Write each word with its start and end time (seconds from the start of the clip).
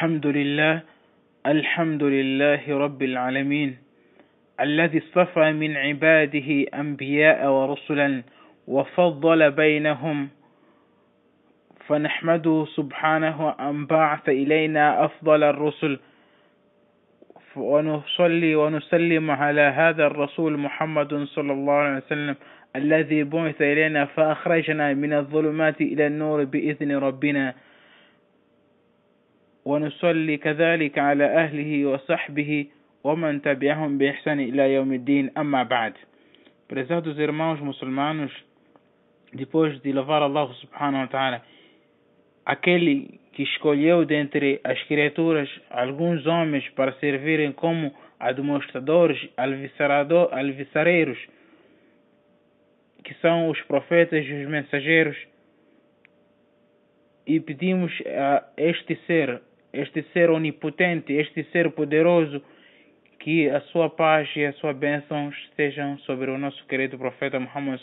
الحمد 0.00 0.26
لله 0.26 0.80
الحمد 1.46 2.02
لله 2.02 2.62
رب 2.84 3.02
العالمين 3.02 3.76
الذي 4.60 4.98
اصطفى 4.98 5.52
من 5.52 5.76
عباده 5.76 6.48
أنبياء 6.74 7.50
ورسلا 7.52 8.22
وفضل 8.68 9.50
بينهم 9.50 10.28
فنحمده 11.86 12.66
سبحانه 12.76 13.54
أن 13.60 13.86
بعث 13.86 14.28
إلينا 14.28 15.04
أفضل 15.04 15.42
الرسل 15.42 15.98
ونصلي 17.56 18.54
ونسلم 18.54 19.30
على 19.30 19.60
هذا 19.60 20.06
الرسول 20.06 20.58
محمد 20.58 21.24
صلى 21.24 21.52
الله 21.52 21.72
عليه 21.72 21.96
وسلم 21.96 22.36
الذي 22.76 23.24
بعث 23.24 23.62
إلينا 23.62 24.04
فأخرجنا 24.04 24.94
من 24.94 25.12
الظلمات 25.12 25.80
إلى 25.80 26.06
النور 26.06 26.44
بإذن 26.44 26.92
ربنا. 26.96 27.54
ونصلي 29.69 30.37
كذلك 30.37 30.99
على 30.99 31.25
أهله 31.25 31.85
وصحبه 31.85 32.65
ومن 33.03 33.41
تبعهم 33.41 33.97
بإحسان 33.97 34.39
إلى 34.39 34.73
يوم 34.73 34.93
الدين 34.93 35.31
أما 35.37 35.63
بعد 35.63 35.93
Prezados 36.67 37.19
irmãos 37.19 37.59
muçulmanos, 37.59 38.31
depois 39.31 39.79
de 39.83 39.93
louvar 39.93 40.23
Allah 40.23 40.51
subhanahu 40.61 41.01
wa 41.01 41.07
ta'ala, 41.07 41.43
aquele 42.43 43.19
que 43.33 43.43
escolheu 43.43 44.03
dentre 44.03 44.59
as 44.63 44.81
criaturas 44.83 45.47
alguns 45.69 46.25
homens 46.25 46.67
para 46.69 46.93
servirem 46.93 47.51
como 47.51 47.93
administradores 48.19 49.29
alvissareiros, 49.37 51.19
que 53.03 53.13
são 53.15 53.49
os 53.49 53.61
profetas 53.63 54.25
e 54.25 54.33
os 54.33 54.49
mensageiros, 54.49 55.17
e 57.27 57.39
pedimos 57.39 57.91
a 58.07 58.43
este 58.57 58.95
ser, 59.05 59.41
este 59.72 60.02
ser 60.12 60.30
onipotente, 60.30 61.12
este 61.12 61.44
ser 61.52 61.70
poderoso, 61.72 62.42
que 63.20 63.50
a 63.50 63.60
sua 63.72 63.90
paz 63.90 64.28
e 64.34 64.44
a 64.46 64.52
sua 64.54 64.72
bênção 64.72 65.28
estejam 65.28 65.98
sobre 66.00 66.30
o 66.30 66.38
nosso 66.38 66.66
querido 66.66 66.96
profeta 66.98 67.38
Muhammad 67.38 67.78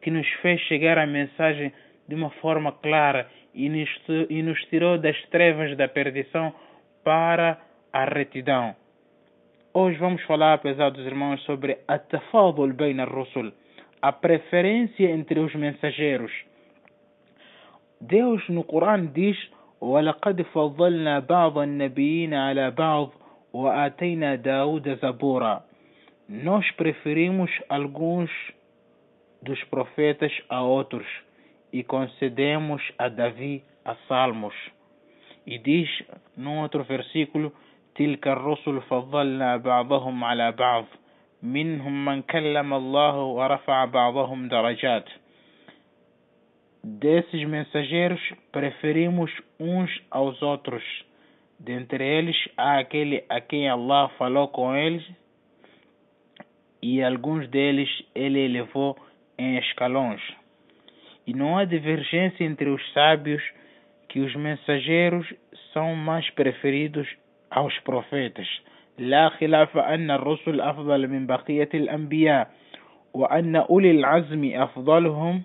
que 0.00 0.10
nos 0.10 0.26
fez 0.40 0.60
chegar 0.62 0.98
a 0.98 1.06
mensagem 1.06 1.70
de 2.08 2.14
uma 2.14 2.30
forma 2.30 2.72
clara 2.72 3.28
e 3.54 3.68
nos, 3.68 4.64
tirou 4.64 4.98
das 4.98 5.20
trevas 5.26 5.76
da 5.76 5.86
perdição 5.86 6.52
para 7.04 7.60
a 7.92 8.04
retidão. 8.04 8.74
Hoje 9.72 9.98
vamos 9.98 10.22
falar, 10.22 10.58
pesados 10.58 11.04
irmãos, 11.04 11.42
sobre 11.42 11.78
a 11.86 11.98
tafadul 11.98 12.72
bain 12.72 13.00
al-rusul, 13.00 13.52
a 14.00 14.12
preferência 14.12 15.10
entre 15.10 15.40
os 15.40 15.54
mensageiros. 15.54 16.32
Deus 18.00 18.48
no 18.48 18.64
Corão 18.64 19.06
diz: 19.06 19.36
وَلَقَدْ 19.80 20.42
فَضَّلْنَا 20.42 21.18
بَعْضَ 21.18 21.58
النَّبِيِّينَ 21.58 22.34
عَلَى 22.34 22.70
بَعْضٍ 22.70 23.10
وَآتَيْنَا 23.52 24.34
دَاوُدَ 24.34 24.98
زَبُورًا. 25.02 25.62
Nós 26.28 26.70
preferimos 26.70 27.50
alguns 27.68 28.30
dos 29.42 29.62
profetas 29.64 30.32
a 30.48 30.62
outros 30.62 31.06
e 31.72 31.82
concedemos 31.82 32.82
a 32.98 33.08
Davi 33.08 33.62
a 33.84 33.94
salmos. 34.08 34.54
تلك 37.94 38.28
الرسل 38.28 38.80
فضلنا 38.80 39.56
بعضهم 39.56 40.24
على 40.24 40.52
بعض 40.52 40.84
منهم 41.42 42.04
من 42.04 42.22
كلم 42.22 42.74
الله 42.74 43.16
ورفع 43.16 43.84
بعضهم 43.84 44.48
درجات 44.48 45.04
Desses 46.83 47.43
mensageiros 47.45 48.21
preferimos 48.51 49.31
uns 49.59 49.91
aos 50.09 50.41
outros. 50.41 50.83
Dentre 51.59 52.03
eles 52.03 52.37
há 52.55 52.79
aquele 52.79 53.23
a 53.27 53.41
quem 53.41 53.69
Allah 53.69 54.09
falou 54.17 54.47
com 54.47 54.73
eles 54.75 55.03
e 56.81 57.03
alguns 57.03 57.47
deles 57.49 57.89
ele 58.15 58.39
elevou 58.39 58.97
em 59.37 59.57
escalões. 59.57 60.21
E 61.27 61.33
não 61.33 61.57
há 61.57 61.65
divergência 61.65 62.43
entre 62.43 62.69
os 62.69 62.81
sábios 62.93 63.43
que 64.07 64.19
os 64.21 64.33
mensageiros 64.35 65.27
são 65.73 65.95
mais 65.95 66.29
preferidos 66.31 67.07
aos 67.51 67.77
profetas. 67.79 68.47
لا 68.99 69.29
خلاف 69.29 69.77
أن 69.77 70.11
الرسل 70.11 70.61
أفضل 70.61 71.07
من 71.07 71.25
بقية 71.25 71.69
الأنبياء 71.73 72.51
وأن 73.13 73.55
أولي 73.55 73.91
العزم 73.91 74.51
أفضلهم 74.53 75.43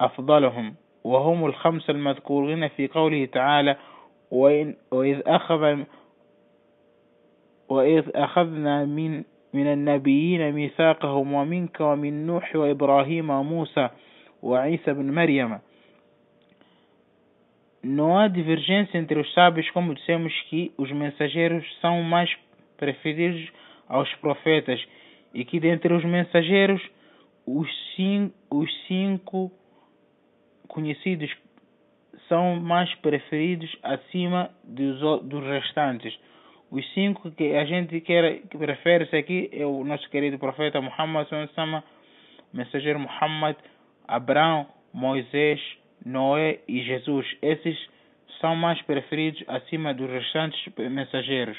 أفضلهم 0.00 0.74
وهم 1.04 1.46
الخمسة 1.46 1.90
المذكورين 1.92 2.68
في 2.68 2.88
قوله 2.88 3.24
تعالى 3.24 3.76
وإن 4.30 4.74
وإذ 4.90 5.22
أخذ 5.26 5.84
وإذ 7.68 8.04
أخذنا 8.14 8.84
من 8.84 9.24
من 9.54 9.66
النبيين 9.66 10.52
ميثاقهم 10.52 11.32
ومنك 11.32 11.80
ومن 11.80 12.26
نوح 12.26 12.56
وإبراهيم 12.56 13.30
وموسى 13.30 13.88
وعيسى 14.42 14.92
بن 14.92 15.14
مريم 15.14 15.58
Não 17.80 18.18
há 18.18 18.26
divergência 18.26 18.98
entre 18.98 19.20
os 19.20 19.32
sábios, 19.32 19.70
como 19.70 19.94
dissemos 19.94 20.32
que 20.50 20.72
os 20.76 20.90
mensageiros 20.90 21.64
são 21.80 22.02
mais 22.02 22.28
preferidos 22.76 23.48
aos 23.88 24.12
profetas 24.16 24.84
e 25.32 25.44
que 25.44 25.60
dentre 25.60 25.94
os 25.94 26.04
mensageiros 26.04 26.82
os 27.46 27.68
cinco, 27.94 28.34
os 28.50 28.86
cinco 28.88 29.52
conhecidos 30.68 31.34
são 32.28 32.56
mais 32.56 32.92
preferidos 32.96 33.74
acima 33.82 34.50
dos, 34.62 35.00
dos 35.24 35.44
restantes. 35.44 36.16
Os 36.70 36.86
cinco 36.92 37.30
que 37.30 37.56
a 37.56 37.64
gente 37.64 38.00
quer, 38.02 38.42
que 38.42 38.58
prefere-se 38.58 39.16
aqui 39.16 39.48
é 39.52 39.64
o 39.64 39.82
nosso 39.84 40.08
querido 40.10 40.38
profeta 40.38 40.80
Muhammad, 40.80 41.26
mensageiro 42.52 43.00
Muhammad, 43.00 43.56
Abraão, 44.06 44.66
Moisés, 44.92 45.60
Noé 46.04 46.60
e 46.68 46.82
Jesus. 46.82 47.26
Esses 47.40 47.76
são 48.40 48.54
mais 48.54 48.80
preferidos 48.82 49.42
acima 49.48 49.94
dos 49.94 50.10
restantes 50.10 50.60
mensageiros. 50.90 51.56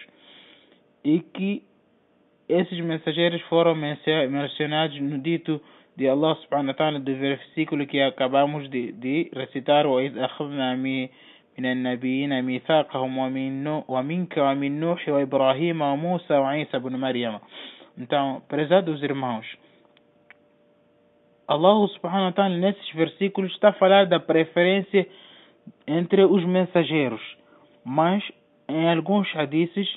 E 1.03 1.19
que 1.19 1.63
esses 2.47 2.79
mensageiros 2.79 3.41
foram 3.43 3.75
mencionados 3.75 4.99
no 4.99 5.17
dito 5.19 5.61
de 5.98 6.08
Allah 6.08 6.34
subhanahu 6.42 6.68
wa 6.68 6.74
ta'ala 6.74 6.98
do 6.98 7.14
versículo 7.16 7.86
que 7.86 8.00
acabamos 8.00 8.68
de, 8.70 8.92
de 8.92 9.30
recitar 9.32 9.86
وإذ 9.86 10.18
أخذنا 10.18 10.74
من 10.76 11.66
النبيين 11.66 12.42
ميثاقهم 12.42 13.18
ومن 13.18 13.82
ومنك 13.88 14.36
ومن 14.36 14.80
نوح 14.80 15.08
وإبراهيم 15.08 15.82
وموسى 15.82 16.34
وعيسى 16.34 16.78
بن 16.78 16.96
مريم 16.96 17.38
Então, 17.96 18.42
prezados 18.48 19.00
irmãos, 19.04 19.46
Allah 21.46 21.88
subhanahu 21.94 22.24
wa 22.24 22.32
ta'ala 22.32 22.56
nesses 22.56 22.90
versículos 22.92 23.52
está 23.52 23.68
a 23.68 23.72
falar 23.74 24.06
da 24.06 24.18
preferência 24.18 25.06
entre 25.86 26.24
os 26.24 26.44
mensageiros, 26.44 27.20
mas 27.84 28.24
em 28.68 28.88
alguns 28.90 29.28
hadiths 29.36 29.88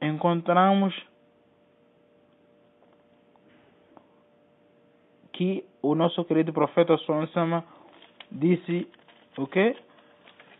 encontramos 0.00 0.94
que 5.38 5.64
o 5.82 5.94
nosso 5.94 6.24
querido 6.24 6.52
profeta 6.52 6.96
Sama 7.32 7.64
disse 8.30 8.88
o 9.36 9.42
okay? 9.42 9.74
que? 9.74 9.80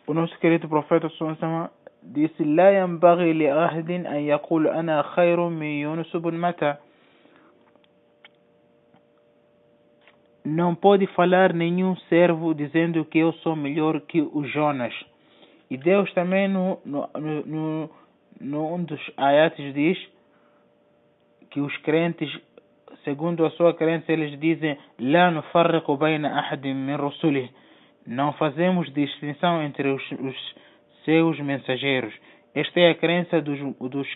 O 0.07 0.15
nosso 0.15 0.39
querido 0.39 0.69
profeta 0.69 1.09
Sama 1.11 1.71
disse 2.03 2.45
لا 2.45 2.79
ينبغي 2.79 3.33
لأحد 3.33 3.91
أن 3.91 4.21
يقول 4.21 4.67
أنا 4.69 5.03
خير 5.03 5.49
من 5.49 5.67
يونس 5.67 6.17
بن 6.17 6.35
متى 6.41 6.77
Não 10.47 10.75
pode 10.75 11.07
falar 11.15 11.55
nenhum 11.55 11.97
servo 12.11 12.55
dizendo 12.55 13.03
que 13.07 13.19
eu 13.19 13.33
sou 13.33 13.57
melhor 13.57 13.99
que 14.03 14.21
o 14.21 14.45
Jonas. 14.45 14.93
E 15.71 15.77
Deus 15.79 16.13
também 16.13 16.49
no, 16.49 16.79
no, 16.85 17.09
no, 17.47 17.91
no 18.39 18.75
um 18.75 18.85
dos 18.85 19.01
ayates 19.17 19.73
diz 19.73 19.99
que 21.51 21.61
os 21.61 21.75
crentes 21.79 22.29
segundo 23.10 23.44
a 23.44 23.50
sua 23.52 23.74
crença, 23.74 24.12
eles 24.12 24.40
dizem: 24.40 24.78
"La 25.00 25.32
nufarriqu 25.32 25.98
baina 25.98 26.30
ahadin 26.40 26.76
min 26.76 26.96
rusulih". 26.96 27.50
Não 28.06 28.34
fazemos 28.34 28.94
distinção 28.94 29.64
entre 29.64 29.90
os, 29.90 30.04
os, 30.12 30.38
seus 31.04 31.40
mensageiros. 31.40 32.14
Esta 32.54 32.80
é 32.80 32.92
a 32.92 32.96
crença 32.96 33.42
dos, 33.42 33.60
dos, 33.80 34.08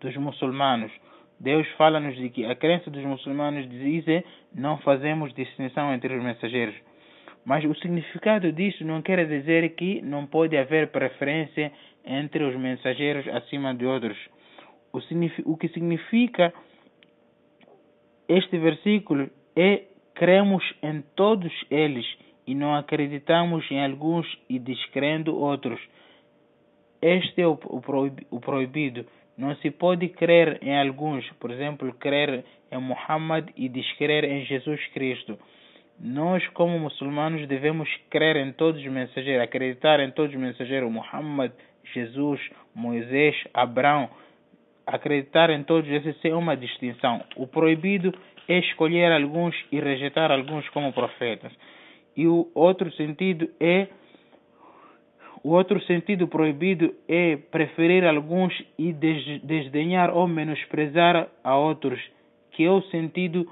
dos 0.00 0.16
muçulmanos. 0.16 0.92
Deus 1.40 1.66
fala-nos 1.78 2.16
de 2.16 2.28
que 2.30 2.44
a 2.44 2.54
crença 2.54 2.90
dos 2.90 3.02
muçulmanos 3.02 3.68
dizem 3.68 4.22
não 4.54 4.78
fazemos 4.78 5.32
distinção 5.34 5.92
entre 5.94 6.14
os 6.14 6.22
mensageiros. 6.22 6.74
Mas 7.44 7.64
o 7.64 7.74
significado 7.76 8.52
disso 8.52 8.84
não 8.84 9.00
quer 9.02 9.26
dizer 9.26 9.74
que 9.74 10.02
não 10.02 10.26
pode 10.26 10.56
haver 10.56 10.88
preferência 10.88 11.72
entre 12.04 12.44
os 12.44 12.56
mensageiros 12.56 13.26
acima 13.28 13.74
de 13.74 13.86
outros. 13.86 14.18
O, 14.92 15.00
o 15.50 15.56
que 15.56 15.68
significa 15.68 16.52
este 18.28 18.58
versículo 18.58 19.30
é 19.56 19.82
cremos 20.14 20.64
em 20.82 21.02
todos 21.14 21.52
eles 21.70 22.06
e 22.46 22.54
não 22.54 22.74
acreditamos 22.74 23.68
em 23.70 23.82
alguns 23.82 24.26
e 24.48 24.58
descrendo 24.58 25.36
outros. 25.36 25.80
Este 27.00 27.42
é 27.42 27.46
o, 27.46 27.56
proibido. 28.40 29.06
Não 29.36 29.54
se 29.56 29.70
pode 29.70 30.08
crer 30.08 30.58
em 30.62 30.78
alguns, 30.78 31.28
por 31.40 31.50
exemplo, 31.50 31.92
crer 31.94 32.44
em 32.70 32.78
Muhammad 32.78 33.48
e 33.56 33.68
descrer 33.68 34.24
em 34.24 34.44
Jesus 34.44 34.80
Cristo. 34.88 35.38
Nós, 35.98 36.46
como 36.48 36.78
muçulmanos, 36.78 37.46
devemos 37.46 37.88
crer 38.10 38.36
em 38.36 38.52
todos 38.52 38.80
os 38.80 38.90
mensageiros, 38.90 39.44
acreditar 39.44 40.00
em 40.00 40.10
todos 40.10 40.34
os 40.34 40.40
mensageiros, 40.40 40.90
Muhammad, 40.90 41.52
Jesus, 41.92 42.40
Moisés, 42.74 43.36
Abraão. 43.52 44.08
Acreditar 44.86 45.50
em 45.50 45.62
todos 45.62 45.90
esses 45.90 46.16
é 46.24 46.34
uma 46.34 46.56
distinção. 46.56 47.22
O 47.36 47.46
proibido 47.46 48.14
é 48.48 48.58
escolher 48.58 49.10
alguns 49.12 49.54
e 49.72 49.80
rejeitar 49.80 50.30
alguns 50.30 50.68
como 50.70 50.92
profetas. 50.92 51.52
E 52.16 52.26
o 52.26 52.50
outro 52.54 52.92
sentido 52.92 53.48
é 53.58 53.88
o 55.42 55.50
outro 55.50 55.78
sentido 55.82 56.26
proibido 56.26 56.94
é 57.06 57.36
preferir 57.36 58.02
alguns 58.06 58.54
e 58.78 58.94
desdenhar 59.42 60.10
ou 60.10 60.26
menosprezar 60.26 61.28
a 61.42 61.56
outros, 61.56 62.00
que 62.52 62.64
é 62.64 62.70
o 62.70 62.80
sentido 62.84 63.46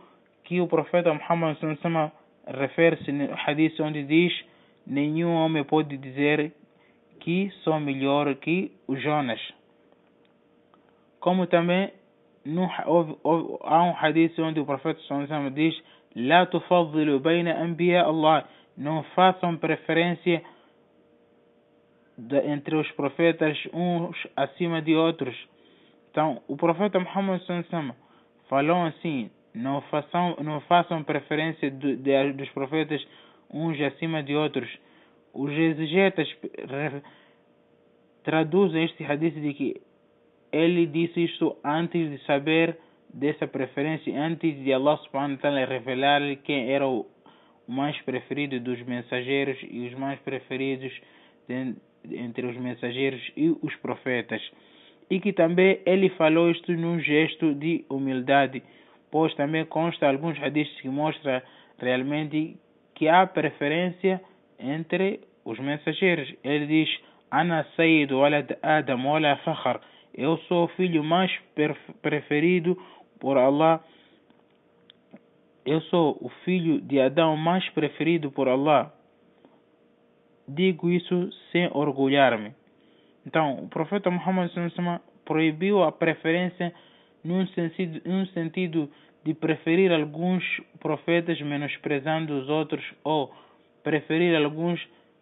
que 0.44 0.58
o 0.58 0.66
profeta 0.66 1.12
Muhammad 1.12 1.54
refere-se 2.46 3.12
no 3.12 3.34
hadith 3.34 3.78
onde 3.80 4.04
diz 4.04 4.32
nenhum 4.86 5.34
homem 5.34 5.62
pode 5.64 5.98
dizer 5.98 6.52
que 7.20 7.50
sou 7.62 7.78
melhor 7.78 8.34
que 8.36 8.72
o 8.88 8.96
Jonas. 8.96 9.40
Como 11.22 11.46
também 11.46 11.92
no, 12.44 12.68
houve, 12.84 13.16
houve, 13.22 13.58
há 13.62 13.82
um 13.84 13.94
hadith 13.96 14.36
onde 14.40 14.58
o 14.58 14.66
profeta 14.66 15.00
diz 15.54 15.80
La 16.16 16.46
tufaddilu 16.46 17.20
baina 17.20 17.62
anbiya 17.62 18.02
Allah 18.02 18.44
não 18.76 19.04
façam 19.14 19.56
preferência 19.56 20.42
de, 22.18 22.38
entre 22.38 22.74
os 22.74 22.90
profetas 22.92 23.56
uns 23.72 24.16
acima 24.36 24.82
de 24.82 24.96
outros. 24.96 25.36
Então, 26.10 26.42
o 26.48 26.56
profeta 26.56 26.98
Muhammad 26.98 27.40
falou 28.48 28.82
assim: 28.86 29.30
não 29.54 29.80
façam, 29.82 30.36
não 30.42 30.60
façam 30.62 31.04
preferência 31.04 31.70
de, 31.70 31.96
de, 31.98 32.32
dos 32.32 32.50
profetas 32.50 33.00
uns 33.48 33.80
acima 33.80 34.24
de 34.24 34.34
outros. 34.34 34.68
Os 35.32 35.52
exegetas 35.52 36.28
traduzem 38.24 38.84
este 38.86 39.04
hadith 39.04 39.40
de 39.40 39.54
que 39.54 39.91
ele 40.52 40.86
disse 40.86 41.24
isto 41.24 41.56
antes 41.64 42.10
de 42.10 42.18
saber 42.26 42.76
dessa 43.12 43.46
preferência, 43.46 44.14
antes 44.18 44.56
de 44.62 44.72
Allah 44.72 44.96
subhanahu 44.98 45.36
wa 45.36 45.38
ta'ala 45.38 45.64
revelar 45.64 46.20
quem 46.44 46.70
era 46.70 46.86
o 46.86 47.06
mais 47.66 48.00
preferido 48.02 48.60
dos 48.60 48.80
mensageiros 48.82 49.58
e 49.62 49.86
os 49.86 49.94
mais 49.94 50.18
preferidos 50.20 50.92
entre 52.10 52.46
os 52.46 52.56
mensageiros 52.56 53.20
e 53.36 53.54
os 53.62 53.74
profetas. 53.76 54.42
E 55.10 55.20
que 55.20 55.32
também 55.32 55.80
ele 55.84 56.08
falou 56.10 56.50
isto 56.50 56.72
num 56.72 57.00
gesto 57.00 57.54
de 57.54 57.84
humildade 57.88 58.62
pois 59.12 59.32
também 59.34 59.64
consta 59.66 60.08
alguns 60.08 60.42
hadiths 60.42 60.80
que 60.80 60.88
mostram 60.88 61.40
realmente 61.78 62.56
que 62.94 63.08
há 63.08 63.26
preferência 63.26 64.20
entre 64.58 65.20
os 65.44 65.58
mensageiros. 65.60 66.32
Ele 66.42 66.66
diz: 66.66 66.88
Ana 67.30 67.64
Sayyid 67.76 68.12
walad 68.12 68.56
Adam 68.62 69.06
wala 69.06 69.36
fakhr. 69.44 69.80
Eu 70.14 70.36
sou 70.48 70.64
o 70.64 70.68
filho 70.68 71.02
mais 71.02 71.30
preferido 72.02 72.76
por 73.18 73.38
Allah. 73.38 73.82
Eu 75.64 75.80
sou 75.82 76.18
o 76.20 76.28
filho 76.44 76.80
de 76.80 77.00
Adão 77.00 77.36
mais 77.36 77.66
preferido 77.70 78.30
por 78.30 78.48
Allah. 78.48 78.92
Digo 80.46 80.90
isso 80.90 81.30
sem 81.50 81.70
orgulhar-me. 81.72 82.52
Então, 83.26 83.54
o 83.64 83.68
profeta 83.68 84.10
Muhammad 84.10 84.50
proibiu 85.24 85.82
a 85.82 85.92
preferência 85.92 86.74
num 87.24 87.46
sentido, 87.48 88.02
num 88.04 88.26
sentido 88.26 88.90
de 89.24 89.32
preferir 89.32 89.92
alguns 89.92 90.44
profetas 90.80 91.40
menosprezando 91.40 92.34
os 92.34 92.48
outros 92.48 92.84
ou 93.04 93.32
preferir 93.82 94.34
alguns 94.36 94.80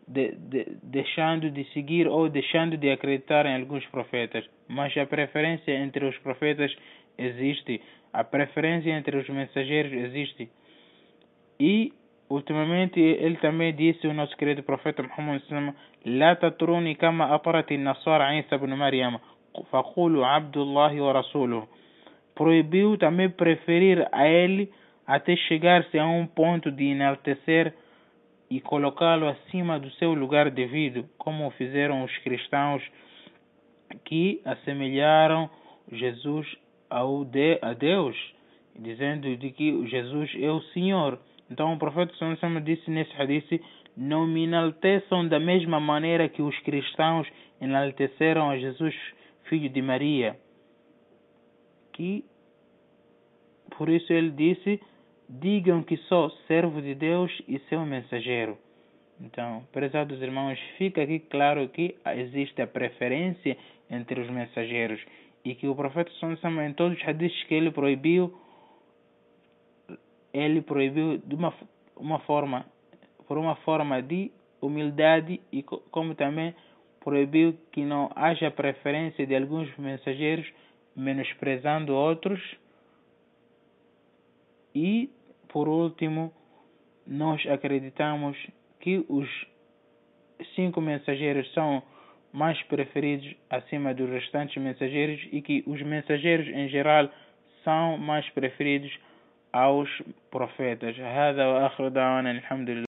de, 0.10 0.36
de, 0.36 0.78
deixando 0.84 1.50
de 1.50 1.64
seguir 1.74 2.08
ou 2.08 2.30
deixando 2.30 2.78
de 2.78 2.92
acreditar 2.92 3.46
em 3.46 3.56
alguns 3.56 3.86
profetas. 3.88 4.46
Mas 4.68 4.96
a 4.98 5.06
preferência 5.06 5.72
entre 5.72 6.06
os 6.06 6.18
profetas 6.20 6.76
existe, 7.18 7.82
a 8.14 8.24
preferência 8.24 8.92
entre 8.92 9.18
os 9.18 9.28
mensageiros 9.30 9.92
existe. 9.92 10.50
E 11.60 11.92
ultimamente 12.30 13.00
ele 13.00 13.38
também 13.38 13.74
disse 13.74 14.08
o 14.08 14.14
nosso 14.14 14.36
querido 14.38 14.64
profeta 14.64 15.04
Muhammad 15.04 15.42
sallallahu 15.44 15.76
لا 16.06 16.34
تطروني 16.34 16.94
كما 16.94 17.36
أطرت 17.36 17.72
النصارى 17.72 18.24
عيسى 18.24 18.58
بن 18.58 18.74
مريم 18.74 19.18
فقولوا 19.72 20.26
عبد 20.26 20.58
الله 20.58 21.02
ورسوله 21.02 21.68
proibiu 22.36 22.98
também 22.98 23.30
preferir 23.30 24.08
a 24.12 24.28
ele 24.28 24.70
até 25.08 25.36
chegar-se 25.36 25.98
a 25.98 26.06
um 26.06 26.28
ponto 26.28 26.70
de 26.70 26.84
enaltecer 26.84 27.74
e 28.51 28.61
colocá-lo 28.61 29.29
acima 29.29 29.79
do 29.79 29.91
seu 29.93 30.13
lugar 30.13 30.51
devido, 30.51 31.09
como 31.17 31.51
fizeram 31.53 32.03
os 32.03 32.17
cristãos 32.19 32.83
que 34.05 34.41
assemelharam 34.45 35.49
Jesus 35.93 36.47
ao 36.89 37.25
de, 37.25 37.59
a 37.63 37.73
Deus, 37.73 38.17
dizendo 38.77 39.37
de 39.37 39.51
que 39.53 39.87
Jesus 39.87 40.31
é 40.41 40.51
o 40.51 40.61
Senhor. 40.73 41.19
Então 41.51 41.73
o 41.73 41.79
profeta 41.79 42.13
Sallallahu 42.17 42.61
disse 42.61 42.91
nesse 42.91 43.15
hadith, 43.21 43.63
não 43.97 44.27
me 44.27 44.45
enalteçam 44.45 45.27
da 45.29 45.39
mesma 45.39 45.79
maneira 45.79 46.29
que 46.29 46.43
os 46.43 46.59
cristãos 46.61 47.29
enalteceram 47.61 48.51
a 48.51 48.59
Jesus, 48.59 48.95
filho 49.45 49.69
de 49.69 49.83
Maria 49.83 50.37
que 52.01 52.25
por 53.77 53.91
isso 53.91 54.11
ele 54.11 54.31
disse: 54.31 54.81
digam 55.31 55.83
que 55.83 55.97
sou 56.09 56.31
servo 56.49 56.83
de 56.83 56.95
Deus 56.95 57.31
e 57.47 57.61
seu 57.69 57.87
mensageiro. 57.87 58.59
Então, 59.21 59.63
prezados 59.71 60.21
irmãos, 60.21 60.59
fica 60.77 61.03
aqui 61.03 61.21
claro 61.21 61.69
que 61.69 61.95
existe 62.17 62.61
a 62.61 62.67
preferência 62.67 63.57
entre 63.89 64.21
os 64.21 64.29
mensageiros 64.29 65.01
e 65.45 65.55
que 65.55 65.69
o 65.69 65.75
profeta 65.75 66.11
Sallallahu 66.19 66.63
em 66.63 66.73
todos 66.73 66.99
os 66.99 67.09
hadiths 67.09 67.45
que 67.45 67.55
ele 67.55 67.71
proibiu, 67.71 68.35
ele 70.33 70.63
proibiu 70.63 71.19
de 71.19 71.35
uma, 71.35 71.55
uma 71.97 72.19
forma, 72.21 72.67
por 73.29 73.39
uma 73.39 73.55
forma 73.57 74.03
de 74.03 74.33
humildade 74.61 75.41
e 75.53 75.63
como 75.63 76.15
também 76.15 76.55
proibiu 76.99 77.57
que 77.71 77.85
não 77.85 78.11
haja 78.17 78.51
preferência 78.51 79.27
de 79.27 79.37
alguns 79.37 79.75
mensageiros 79.79 80.51
menosprezando 80.97 81.95
outros. 81.95 82.41
E, 84.75 85.11
por 85.50 85.68
último, 85.68 86.34
nós 87.08 87.46
acreditamos 87.48 88.38
que 88.80 89.06
os 89.08 89.30
cinco 90.56 90.82
mensageiros 90.82 91.52
são 91.54 91.82
mais 92.34 92.62
preferidos 92.64 93.34
acima 93.50 93.94
dos 93.94 94.10
restantes 94.10 94.62
mensageiros 94.62 95.22
e 95.32 95.42
que 95.42 95.64
os 95.66 95.82
mensageiros 95.82 96.48
em 96.48 96.68
geral 96.68 97.10
são 97.64 97.98
mais 97.98 98.30
preferidos 98.32 98.92
aos 99.54 99.90
profetas. 100.30 100.98
هذا 101.00 101.48
وآخر 101.48 101.88
دعوانا 101.88 102.32
الحمد 102.32 102.70
لله 102.70 102.89